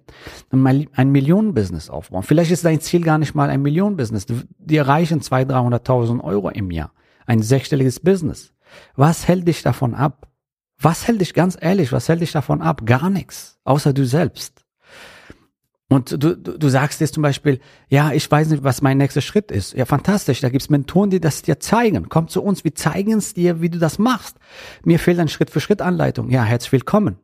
und 0.50 0.60
mal 0.60 0.86
ein 0.94 1.10
Millionenbusiness 1.10 1.90
aufbauen. 1.90 2.22
Vielleicht 2.22 2.52
ist 2.52 2.64
dein 2.64 2.80
Ziel 2.80 3.02
gar 3.02 3.18
nicht 3.18 3.34
mal 3.34 3.50
ein 3.50 3.62
Millionenbusiness. 3.62 4.26
Die 4.58 4.76
erreichen 4.76 5.20
200.000, 5.20 5.84
300.000 5.84 6.24
Euro 6.24 6.50
im 6.50 6.70
Jahr. 6.70 6.92
Ein 7.26 7.42
sechsstelliges 7.42 8.00
Business. 8.00 8.52
Was 8.94 9.26
hält 9.26 9.48
dich 9.48 9.62
davon 9.62 9.94
ab? 9.94 10.27
Was 10.80 11.08
hält 11.08 11.20
dich 11.20 11.34
ganz 11.34 11.56
ehrlich, 11.60 11.92
was 11.92 12.08
hält 12.08 12.20
dich 12.20 12.32
davon 12.32 12.62
ab? 12.62 12.86
Gar 12.86 13.10
nichts, 13.10 13.58
außer 13.64 13.92
du 13.92 14.06
selbst. 14.06 14.64
Und 15.90 16.22
du, 16.22 16.36
du, 16.36 16.58
du 16.58 16.68
sagst 16.68 17.00
jetzt 17.00 17.14
zum 17.14 17.22
Beispiel, 17.22 17.60
ja, 17.88 18.12
ich 18.12 18.30
weiß 18.30 18.50
nicht, 18.50 18.62
was 18.62 18.82
mein 18.82 18.98
nächster 18.98 19.22
Schritt 19.22 19.50
ist. 19.50 19.72
Ja, 19.72 19.86
fantastisch, 19.86 20.40
da 20.40 20.50
gibt's 20.50 20.68
Mentoren, 20.68 21.08
die 21.10 21.20
das 21.20 21.42
dir 21.42 21.58
zeigen. 21.60 22.08
Komm 22.10 22.28
zu 22.28 22.42
uns, 22.42 22.62
wir 22.62 22.74
zeigen 22.74 23.14
es 23.14 23.32
dir, 23.32 23.62
wie 23.62 23.70
du 23.70 23.78
das 23.78 23.98
machst. 23.98 24.36
Mir 24.84 24.98
fehlt 24.98 25.18
eine 25.18 25.30
Schritt-für-Schritt-Anleitung. 25.30 26.30
Ja, 26.30 26.44
herzlich 26.44 26.72
willkommen. 26.72 27.16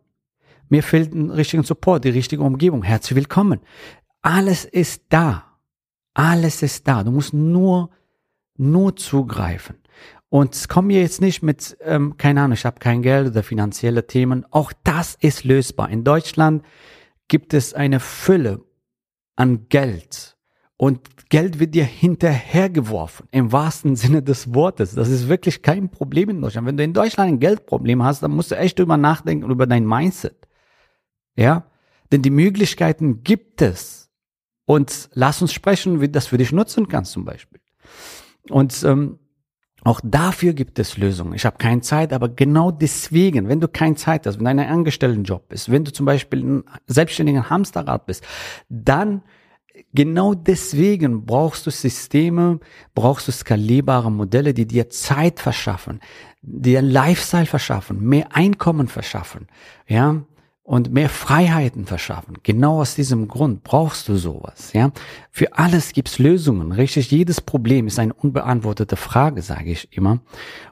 Mir 0.71 0.83
fehlt 0.83 1.15
ein 1.15 1.31
richtigen 1.31 1.63
Support, 1.63 2.05
die 2.05 2.11
richtige 2.11 2.43
Umgebung. 2.43 2.83
Herzlich 2.83 3.17
willkommen. 3.17 3.61
Alles 4.23 4.65
ist 4.65 5.03
da. 5.11 5.45
Alles 6.15 6.63
ist 6.63 6.89
da. 6.89 7.05
Du 7.05 7.11
musst 7.11 7.35
nur, 7.35 7.91
nur 8.57 8.97
zugreifen. 8.97 9.77
Und 10.35 10.69
komm 10.69 10.89
mir 10.89 11.01
jetzt 11.01 11.21
nicht 11.21 11.45
mit, 11.45 11.77
ähm, 11.81 12.17
keine 12.17 12.41
Ahnung, 12.41 12.55
ich 12.55 12.65
habe 12.65 12.81
kein 12.81 13.03
Geld 13.03 13.29
oder 13.29 13.45
finanzielle 13.45 14.09
Themen. 14.09 14.45
Auch 14.51 14.73
das 14.83 15.15
ist 15.21 15.45
lösbar. 15.45 15.91
In 15.91 16.03
Deutschland 16.03 16.65
gibt 17.29 17.55
es 17.55 17.73
eine 17.73 18.01
Fülle 18.01 18.65
an 19.37 19.69
Geld. 19.69 20.37
Und 20.77 21.29
Geld 21.29 21.61
wird 21.61 21.77
dir 21.77 21.85
hinterhergeworfen, 21.85 23.29
im 23.31 23.53
wahrsten 23.53 23.95
Sinne 23.95 24.25
des 24.25 24.53
Wortes. 24.53 24.97
Das 24.97 25.09
ist 25.09 25.29
wirklich 25.29 25.63
kein 25.63 25.89
Problem 25.89 26.31
in 26.31 26.41
Deutschland. 26.43 26.67
Wenn 26.67 26.79
du 26.79 26.83
in 26.83 26.95
Deutschland 26.95 27.29
ein 27.29 27.39
Geldproblem 27.39 28.03
hast, 28.03 28.25
dann 28.25 28.33
musst 28.33 28.51
du 28.51 28.57
echt 28.57 28.81
drüber 28.81 28.97
nachdenken, 28.97 29.49
über 29.49 29.69
dein 29.69 29.87
Mindset. 29.87 30.49
Ja? 31.37 31.71
Denn 32.11 32.23
die 32.23 32.31
Möglichkeiten 32.31 33.23
gibt 33.23 33.63
es. 33.63 34.11
Und 34.65 35.11
lass 35.13 35.41
uns 35.41 35.53
sprechen, 35.53 36.01
wie 36.01 36.09
das 36.09 36.27
für 36.27 36.39
dich 36.39 36.51
nutzen 36.51 36.89
kannst 36.89 37.13
zum 37.13 37.25
Beispiel. 37.25 37.61
Und 38.51 38.83
ähm, 38.83 39.21
auch 39.85 40.01
dafür 40.03 40.55
gibt 40.55 40.79
es 40.79 40.97
Lösungen. 40.97 41.35
Ich 41.35 41.45
habe 41.45 41.59
keine 41.59 41.83
Zeit, 41.83 42.13
aber 42.13 42.31
genau 42.31 42.71
deswegen, 42.71 43.49
wenn 43.49 43.61
du 43.61 43.69
keine 43.69 43.97
Zeit 43.97 44.27
hast, 44.27 44.39
wenn 44.39 44.45
dein 44.45 44.59
Angestelltenjob 44.61 45.49
bist, 45.49 45.71
wenn 45.71 45.85
du 45.85 45.93
zum 45.93 46.07
Beispiel 46.07 46.43
ein 46.43 46.65
selbstständiger 46.87 47.51
Hamsterrad 47.51 48.07
bist, 48.07 48.25
dann 48.71 49.23
genau 49.93 50.35
deswegen 50.35 51.27
brauchst 51.27 51.67
du 51.67 51.71
Systeme, 51.71 52.61
brauchst 52.95 53.29
du 53.29 53.33
skalierbare 53.33 54.11
Modelle, 54.11 54.55
die 54.55 54.67
dir 54.67 54.89
Zeit 54.89 55.39
verschaffen, 55.39 56.01
dir 56.41 56.81
Lifestyle 56.81 57.47
verschaffen, 57.47 58.01
mehr 58.01 58.35
Einkommen 58.35 58.89
verschaffen, 58.89 59.49
ja, 59.87 60.25
und 60.65 60.91
mehr 60.91 61.11
Freiheiten 61.11 61.85
verschaffen. 61.85 62.39
Genau 62.43 62.81
aus 62.81 62.95
diesem 62.95 63.29
Grund 63.29 63.63
brauchst 63.63 64.09
du 64.09 64.17
sowas, 64.17 64.73
ja. 64.73 64.91
Für 65.31 65.57
alles 65.57 65.93
gibt's 65.93 66.19
Lösungen, 66.19 66.73
richtig? 66.73 67.11
Jedes 67.11 67.41
Problem 67.43 67.87
ist 67.87 67.99
eine 67.99 68.15
unbeantwortete 68.15 68.97
Frage, 68.97 69.43
sage 69.43 69.71
ich 69.71 69.95
immer. 69.97 70.21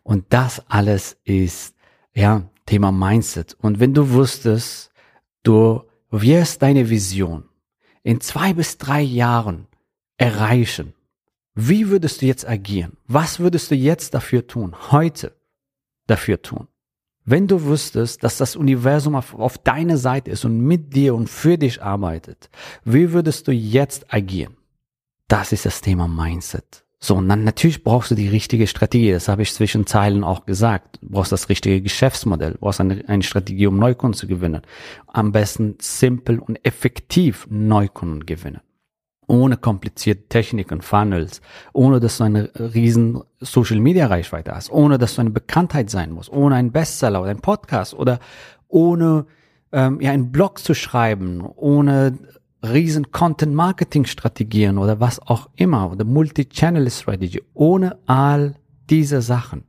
Und 0.03 0.25
das 0.31 0.63
alles 0.69 1.19
ist, 1.25 1.77
ja, 2.15 2.49
Thema 2.65 2.91
Mindset. 2.91 3.55
Und 3.61 3.81
wenn 3.81 3.93
du 3.93 4.11
wusstest, 4.11 4.91
du 5.43 5.83
wirst 6.11 6.63
deine 6.63 6.89
Vision 6.89 7.45
in 8.03 8.21
zwei 8.21 8.55
bis 8.55 8.79
drei 8.79 9.03
Jahren 9.03 9.67
erreichen, 10.17 10.95
wie 11.55 11.91
würdest 11.91 12.23
du 12.23 12.27
jetzt 12.27 12.49
agieren? 12.49 12.97
Was 13.09 13.41
würdest 13.41 13.71
du 13.71 13.75
jetzt 13.75 14.15
dafür 14.15 14.47
tun? 14.47 14.75
Heute 14.91 15.37
dafür 16.07 16.41
tun? 16.41 16.69
Wenn 17.25 17.47
du 17.47 17.65
wüsstest, 17.65 18.25
dass 18.25 18.37
das 18.37 18.57
Universum 18.57 19.15
auf, 19.15 19.35
auf 19.35 19.59
deiner 19.59 19.97
Seite 19.97 20.31
ist 20.31 20.45
und 20.45 20.61
mit 20.61 20.95
dir 20.95 21.15
und 21.15 21.29
für 21.29 21.57
dich 21.57 21.83
arbeitet, 21.83 22.51
wie 22.85 23.13
würdest 23.13 23.47
du 23.47 23.53
jetzt 23.53 24.13
agieren? 24.13 24.57
Das 25.29 25.53
ist 25.53 25.65
das 25.65 25.81
Thema 25.81 26.09
Mindset. 26.09 26.85
So, 26.99 27.17
und 27.17 27.29
dann 27.29 27.45
natürlich 27.45 27.83
brauchst 27.83 28.11
du 28.13 28.15
die 28.15 28.29
richtige 28.29 28.67
Strategie. 28.67 29.13
Das 29.13 29.29
habe 29.29 29.43
ich 29.43 29.53
zwischen 29.53 29.87
Zeilen 29.87 30.25
auch 30.25 30.47
gesagt. 30.47 30.99
Du 31.01 31.11
brauchst 31.11 31.33
das 31.33 31.49
richtige 31.49 31.81
Geschäftsmodell. 31.81 32.53
Du 32.53 32.59
brauchst 32.59 32.81
eine, 32.81 33.03
eine 33.09 33.23
Strategie, 33.23 33.67
um 33.67 33.79
Neukunden 33.79 34.17
zu 34.17 34.27
gewinnen. 34.27 34.63
Am 35.07 35.33
besten 35.33 35.77
simpel 35.81 36.39
und 36.39 36.65
effektiv 36.65 37.47
Neukunden 37.51 38.27
gewinnen 38.27 38.61
ohne 39.33 39.57
komplizierte 39.57 40.29
Techniken, 40.29 40.83
Funnels, 40.83 41.41
ohne 41.73 42.01
dass 42.01 42.19
du 42.19 42.25
eine 42.25 42.51
riesen 42.55 43.23
Social 43.41 43.81
Media 43.81 44.07
Reichweite 44.07 44.55
hast, 44.55 44.71
ohne 44.71 44.99
dass 44.99 45.15
du 45.15 45.23
eine 45.23 45.31
Bekanntheit 45.31 45.89
sein 45.89 46.13
musst, 46.13 46.31
ohne 46.31 46.57
einen 46.57 46.71
Bestseller 46.71 47.23
oder 47.23 47.31
einen 47.31 47.41
Podcast 47.41 47.95
oder 47.95 48.19
ohne 48.69 49.25
ähm, 49.73 50.03
ja 50.03 50.13
einen 50.13 50.33
Blog 50.33 50.59
zu 50.59 50.75
schreiben, 50.75 51.41
ohne 51.57 52.19
riesen 52.63 53.11
Content 53.11 53.55
Marketing 53.55 54.05
Strategien 54.05 54.77
oder 54.77 55.01
was 55.01 55.19
auch 55.19 55.49
immer 55.57 55.91
oder 55.91 56.05
Multi-Channel 56.05 56.91
Strategy, 56.91 57.43
ohne 57.55 57.99
all 58.05 58.57
diese 58.91 59.23
Sachen 59.23 59.65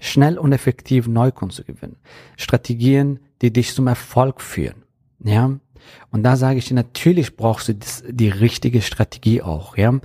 schnell 0.00 0.38
und 0.38 0.52
effektiv 0.52 1.06
Neukunden 1.06 1.54
zu 1.54 1.62
gewinnen. 1.62 1.98
Strategien, 2.36 3.20
die 3.42 3.52
dich 3.52 3.74
zum 3.74 3.86
Erfolg 3.86 4.40
führen. 4.40 4.82
Ja, 5.22 5.52
und 6.10 6.22
da 6.22 6.36
sage 6.36 6.58
ich 6.58 6.66
dir, 6.66 6.74
natürlich 6.74 7.36
brauchst 7.36 7.68
du 7.68 7.74
das, 7.74 8.04
die 8.08 8.28
richtige 8.28 8.82
Strategie 8.82 9.42
auch, 9.42 9.76
ja. 9.76 9.98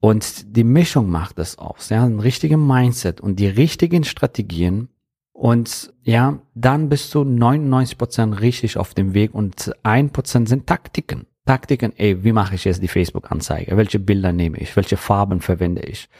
Und 0.00 0.56
die 0.56 0.64
Mischung 0.64 1.10
macht 1.10 1.38
es 1.38 1.58
aus, 1.58 1.88
ja. 1.88 2.04
Ein 2.04 2.20
richtiges 2.20 2.58
Mindset 2.58 3.20
und 3.20 3.36
die 3.36 3.48
richtigen 3.48 4.04
Strategien. 4.04 4.88
Und 5.32 5.92
ja, 6.02 6.40
dann 6.54 6.88
bist 6.88 7.14
du 7.14 7.22
99 7.22 7.96
Prozent 7.96 8.40
richtig 8.40 8.76
auf 8.76 8.94
dem 8.94 9.14
Weg 9.14 9.34
und 9.34 9.72
1% 9.84 10.48
sind 10.48 10.66
Taktiken. 10.66 11.26
Taktiken, 11.48 11.94
ey, 11.96 12.22
wie 12.24 12.32
mache 12.32 12.56
ich 12.56 12.64
jetzt 12.64 12.82
die 12.82 12.88
Facebook-Anzeige? 12.88 13.74
Welche 13.78 13.98
Bilder 13.98 14.32
nehme 14.32 14.58
ich? 14.58 14.76
Welche 14.76 14.98
Farben 14.98 15.40
verwende 15.40 15.80
ich? 15.80 16.10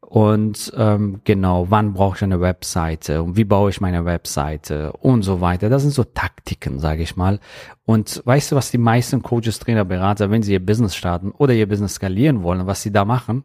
Und 0.00 0.72
ähm, 0.76 1.22
genau, 1.24 1.66
wann 1.70 1.92
brauche 1.92 2.18
ich 2.18 2.22
eine 2.22 2.40
Webseite 2.40 3.24
und 3.24 3.36
wie 3.36 3.42
baue 3.42 3.70
ich 3.70 3.80
meine 3.80 4.04
Webseite 4.04 4.92
und 4.92 5.24
so 5.24 5.40
weiter. 5.40 5.70
Das 5.70 5.82
sind 5.82 5.90
so 5.90 6.04
Taktiken, 6.04 6.78
sage 6.78 7.02
ich 7.02 7.16
mal. 7.16 7.40
Und 7.84 8.22
weißt 8.24 8.52
du, 8.52 8.56
was 8.56 8.70
die 8.70 8.78
meisten 8.78 9.24
Coaches, 9.24 9.58
Trainer, 9.58 9.84
Berater, 9.84 10.30
wenn 10.30 10.44
sie 10.44 10.52
ihr 10.52 10.64
Business 10.64 10.94
starten 10.94 11.32
oder 11.32 11.52
ihr 11.52 11.68
Business 11.68 11.94
skalieren 11.94 12.44
wollen, 12.44 12.68
was 12.68 12.82
sie 12.82 12.92
da 12.92 13.04
machen? 13.04 13.42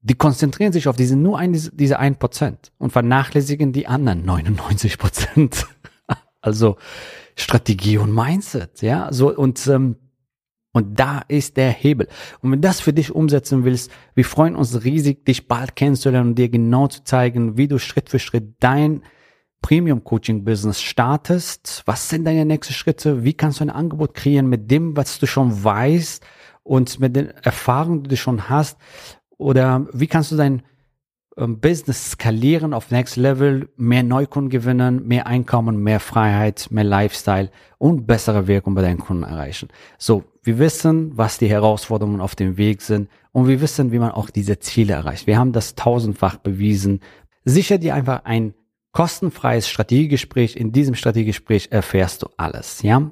Die 0.00 0.14
konzentrieren 0.14 0.72
sich 0.72 0.88
auf 0.88 0.96
diese 0.96 1.14
nur 1.14 1.38
ein, 1.38 1.52
diese 1.74 2.00
ein 2.00 2.16
Prozent 2.16 2.72
und 2.78 2.90
vernachlässigen 2.90 3.72
die 3.72 3.86
anderen 3.86 4.24
99 4.24 4.98
Prozent. 4.98 5.68
Also 6.42 6.76
Strategie 7.34 7.98
und 7.98 8.14
Mindset, 8.14 8.80
ja, 8.80 9.12
so 9.12 9.34
und 9.34 9.66
ähm, 9.66 9.96
und 10.76 11.00
da 11.00 11.22
ist 11.26 11.56
der 11.56 11.70
Hebel. 11.70 12.06
Und 12.42 12.52
wenn 12.52 12.60
du 12.60 12.68
das 12.68 12.80
für 12.80 12.92
dich 12.92 13.10
umsetzen 13.10 13.64
willst, 13.64 13.90
wir 14.14 14.26
freuen 14.26 14.54
uns 14.54 14.84
riesig, 14.84 15.24
dich 15.24 15.48
bald 15.48 15.74
kennenzulernen 15.74 16.28
und 16.28 16.34
dir 16.38 16.50
genau 16.50 16.86
zu 16.86 17.02
zeigen, 17.02 17.56
wie 17.56 17.66
du 17.66 17.78
Schritt 17.78 18.10
für 18.10 18.18
Schritt 18.18 18.56
dein 18.60 19.00
Premium 19.62 20.04
Coaching 20.04 20.44
Business 20.44 20.82
startest. 20.82 21.82
Was 21.86 22.10
sind 22.10 22.26
deine 22.26 22.44
nächsten 22.44 22.74
Schritte? 22.74 23.24
Wie 23.24 23.32
kannst 23.32 23.60
du 23.60 23.64
ein 23.64 23.70
Angebot 23.70 24.12
kreieren 24.12 24.50
mit 24.50 24.70
dem, 24.70 24.94
was 24.98 25.18
du 25.18 25.26
schon 25.26 25.64
weißt 25.64 26.22
und 26.62 27.00
mit 27.00 27.16
den 27.16 27.30
Erfahrungen, 27.30 28.02
die 28.02 28.10
du 28.10 28.16
schon 28.18 28.50
hast? 28.50 28.76
Oder 29.38 29.86
wie 29.94 30.08
kannst 30.08 30.30
du 30.30 30.36
dein 30.36 30.60
Business 31.36 32.12
skalieren 32.12 32.72
auf 32.72 32.90
Next 32.90 33.16
Level, 33.16 33.68
mehr 33.76 34.02
Neukunden 34.02 34.48
gewinnen, 34.48 35.06
mehr 35.06 35.26
Einkommen, 35.26 35.82
mehr 35.82 36.00
Freiheit, 36.00 36.68
mehr 36.70 36.84
Lifestyle 36.84 37.50
und 37.76 38.06
bessere 38.06 38.46
Wirkung 38.46 38.74
bei 38.74 38.80
deinen 38.80 39.00
Kunden 39.00 39.24
erreichen. 39.24 39.68
So, 39.98 40.24
wir 40.42 40.58
wissen, 40.58 41.18
was 41.18 41.36
die 41.36 41.50
Herausforderungen 41.50 42.22
auf 42.22 42.36
dem 42.36 42.56
Weg 42.56 42.80
sind 42.80 43.10
und 43.32 43.48
wir 43.48 43.60
wissen, 43.60 43.92
wie 43.92 43.98
man 43.98 44.12
auch 44.12 44.30
diese 44.30 44.60
Ziele 44.60 44.94
erreicht. 44.94 45.26
Wir 45.26 45.38
haben 45.38 45.52
das 45.52 45.74
tausendfach 45.74 46.38
bewiesen. 46.38 47.00
Sicher 47.44 47.76
dir 47.76 47.94
einfach 47.94 48.24
ein 48.24 48.54
kostenfreies 48.92 49.68
Strategiegespräch. 49.68 50.56
In 50.56 50.72
diesem 50.72 50.94
Strategiegespräch 50.94 51.68
erfährst 51.70 52.22
du 52.22 52.28
alles, 52.38 52.80
ja? 52.80 53.10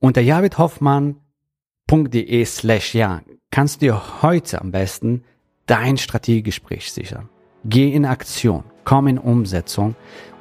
Unter 0.00 0.22
javidhoffmann.de 0.22 2.44
slash 2.46 2.94
ja 2.94 3.20
kannst 3.50 3.82
du 3.82 3.86
dir 3.86 4.22
heute 4.22 4.62
am 4.62 4.70
besten 4.70 5.24
dein 5.66 5.98
Strategiegespräch 5.98 6.90
sichern. 6.90 7.28
Geh 7.64 7.92
in 7.92 8.04
Aktion, 8.04 8.64
komm 8.84 9.06
in 9.06 9.18
Umsetzung 9.18 9.94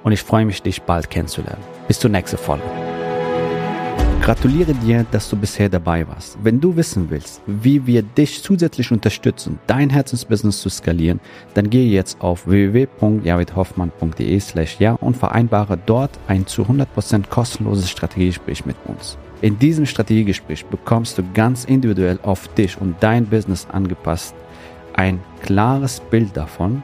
und 0.04 0.12
ich 0.12 0.24
freue 0.24 0.44
mich, 0.44 0.64
dich 0.64 0.82
bald 0.82 1.08
kennenzulernen. 1.08 1.62
Bis 1.88 2.00
zur 2.00 2.10
nächsten 2.10 2.38
Folge. 2.38 2.64
Gratuliere 4.24 4.74
dir, 4.74 5.06
dass 5.12 5.30
du 5.30 5.36
bisher 5.36 5.70
dabei 5.70 6.08
warst. 6.08 6.40
Wenn 6.42 6.60
du 6.60 6.76
wissen 6.76 7.12
willst, 7.12 7.44
wie 7.46 7.86
wir 7.86 8.02
dich 8.02 8.42
zusätzlich 8.42 8.92
unterstützen, 8.92 9.60
dein 9.68 9.92
Herzensbusiness 9.92 10.62
zu 10.62 10.70
skalieren, 10.70 11.20
dann 11.54 11.70
gehe 11.70 11.92
jetzt 11.92 12.20
auf 12.22 12.48
www.javidhoffmann.de 12.48 14.40
slash 14.40 14.78
ja 14.80 14.94
und 14.94 15.16
vereinbare 15.16 15.78
dort 15.86 16.12
ein 16.28 16.48
zu 16.48 16.64
100% 16.64 17.28
kostenloses 17.30 17.90
Strategiegespräch 17.92 18.66
mit 18.66 18.78
uns. 18.86 19.20
In 19.42 19.60
diesem 19.60 19.86
Strategiegespräch 19.86 20.66
bekommst 20.66 21.20
du 21.20 21.24
ganz 21.36 21.66
individuell 21.66 22.18
auf 22.24 22.48
dich 22.56 22.82
und 22.82 22.96
dein 23.00 23.28
Business 23.28 23.68
angepasst 23.72 24.34
ein 24.94 25.20
klares 25.42 26.00
Bild 26.00 26.36
davon, 26.36 26.84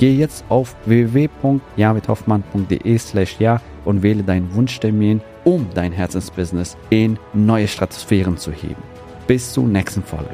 Geh 0.00 0.14
jetzt 0.14 0.44
auf 0.48 0.74
www.javidhoffmann.de 0.86 2.98
slash 2.98 3.36
ja 3.38 3.60
und 3.84 4.02
wähle 4.02 4.22
deinen 4.22 4.54
Wunschtermin, 4.54 5.20
um 5.44 5.66
dein 5.74 5.92
Herzensbusiness 5.92 6.78
in 6.88 7.18
neue 7.34 7.68
Stratosphären 7.68 8.38
zu 8.38 8.50
heben. 8.50 8.82
Bis 9.26 9.52
zur 9.52 9.68
nächsten 9.68 10.02
Folge. 10.02 10.30